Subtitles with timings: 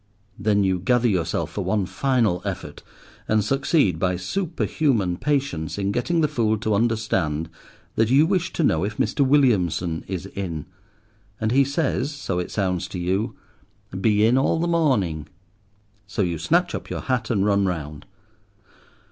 [0.39, 2.81] Then you gather yourself for one final effort,
[3.27, 7.51] and succeed, by superhuman patience, in getting the fool to understand
[7.93, 9.19] that you wish to know if Mr.
[9.23, 10.65] Williamson is in,
[11.39, 13.35] and he says, so it sounds to you,
[13.91, 15.27] "Be in all the morning."
[16.07, 18.07] So you snatch up your hat and run round.